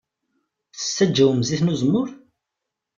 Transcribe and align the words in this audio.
Tessaǧawem 0.75 1.39
zzit 1.43 1.61
n 1.63 1.71
uzemmur? 1.73 2.09